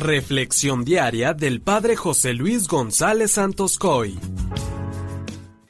[0.00, 4.18] Reflexión diaria del Padre José Luis González Santos Coy.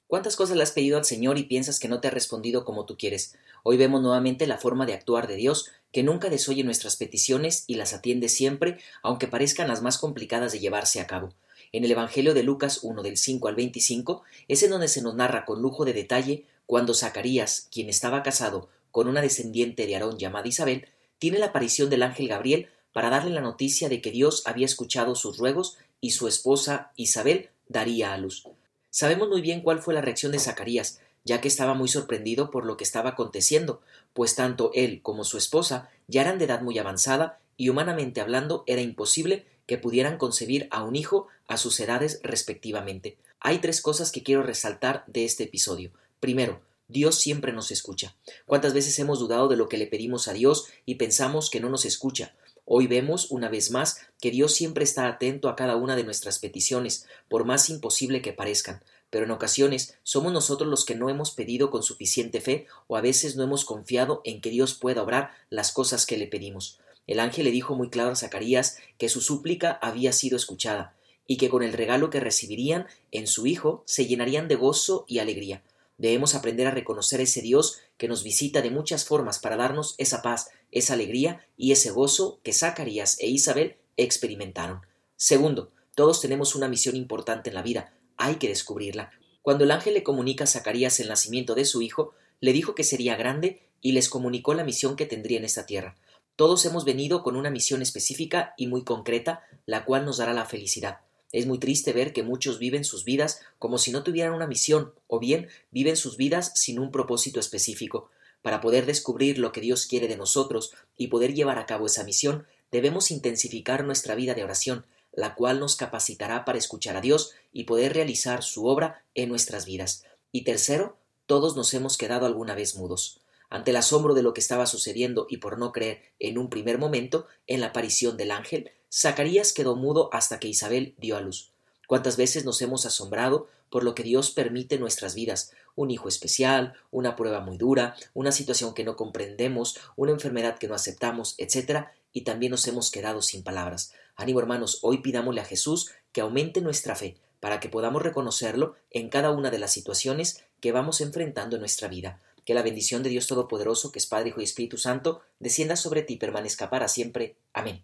[0.06, 2.86] ¿Cuántas cosas le has pedido al Señor y piensas que no te ha respondido como
[2.86, 3.36] tú quieres?
[3.64, 7.74] Hoy vemos nuevamente la forma de actuar de Dios, que nunca desoye nuestras peticiones y
[7.74, 11.34] las atiende siempre, aunque parezcan las más complicadas de llevarse a cabo.
[11.72, 15.16] En el Evangelio de Lucas 1 del 5 al 25 es en donde se nos
[15.16, 20.18] narra con lujo de detalle cuando Zacarías, quien estaba casado con una descendiente de Aarón
[20.18, 20.86] llamada Isabel,
[21.18, 25.14] tiene la aparición del ángel Gabriel para darle la noticia de que Dios había escuchado
[25.14, 28.44] sus ruegos y su esposa Isabel daría a luz.
[28.90, 32.64] Sabemos muy bien cuál fue la reacción de Zacarías, ya que estaba muy sorprendido por
[32.64, 33.82] lo que estaba aconteciendo,
[34.14, 38.64] pues tanto él como su esposa ya eran de edad muy avanzada y humanamente hablando
[38.66, 43.18] era imposible que pudieran concebir a un hijo a sus edades respectivamente.
[43.38, 45.92] Hay tres cosas que quiero resaltar de este episodio.
[46.18, 48.16] Primero, Dios siempre nos escucha.
[48.46, 51.68] ¿Cuántas veces hemos dudado de lo que le pedimos a Dios y pensamos que no
[51.68, 52.34] nos escucha?
[52.72, 56.38] Hoy vemos una vez más que Dios siempre está atento a cada una de nuestras
[56.38, 61.32] peticiones, por más imposible que parezcan, pero en ocasiones somos nosotros los que no hemos
[61.32, 65.32] pedido con suficiente fe o a veces no hemos confiado en que Dios pueda obrar
[65.48, 66.78] las cosas que le pedimos.
[67.08, 70.94] El ángel le dijo muy claro a Zacarías que su súplica había sido escuchada
[71.26, 75.18] y que con el regalo que recibirían en su hijo se llenarían de gozo y
[75.18, 75.64] alegría.
[75.98, 80.22] Debemos aprender a reconocer ese Dios que nos visita de muchas formas para darnos esa
[80.22, 84.80] paz, esa alegría y ese gozo que Zacarías e Isabel experimentaron.
[85.16, 89.10] Segundo, todos tenemos una misión importante en la vida, hay que descubrirla.
[89.42, 92.84] Cuando el ángel le comunica a Zacarías el nacimiento de su hijo, le dijo que
[92.84, 95.96] sería grande y les comunicó la misión que tendría en esta tierra.
[96.36, 100.46] Todos hemos venido con una misión específica y muy concreta, la cual nos dará la
[100.46, 101.00] felicidad.
[101.32, 104.92] Es muy triste ver que muchos viven sus vidas como si no tuvieran una misión,
[105.06, 108.10] o bien viven sus vidas sin un propósito específico.
[108.42, 112.04] Para poder descubrir lo que Dios quiere de nosotros y poder llevar a cabo esa
[112.04, 117.32] misión, debemos intensificar nuestra vida de oración, la cual nos capacitará para escuchar a Dios
[117.52, 120.04] y poder realizar su obra en nuestras vidas.
[120.32, 123.20] Y tercero, todos nos hemos quedado alguna vez mudos.
[123.50, 126.78] Ante el asombro de lo que estaba sucediendo y por no creer en un primer
[126.78, 131.52] momento en la aparición del ángel, Zacarías quedó mudo hasta que Isabel dio a luz.
[131.90, 135.50] ¿Cuántas veces nos hemos asombrado por lo que Dios permite en nuestras vidas?
[135.74, 140.68] Un hijo especial, una prueba muy dura, una situación que no comprendemos, una enfermedad que
[140.68, 141.86] no aceptamos, etc.
[142.12, 143.92] Y también nos hemos quedado sin palabras.
[144.14, 149.08] Ánimo hermanos, hoy pidámosle a Jesús que aumente nuestra fe para que podamos reconocerlo en
[149.08, 152.20] cada una de las situaciones que vamos enfrentando en nuestra vida.
[152.44, 156.02] Que la bendición de Dios Todopoderoso, que es Padre, Hijo y Espíritu Santo, descienda sobre
[156.02, 157.34] ti y permanezca para siempre.
[157.52, 157.78] Amén.